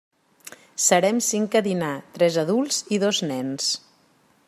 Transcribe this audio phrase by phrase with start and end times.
[0.85, 3.71] Serem cinc a dinar, tres adults i dos nens.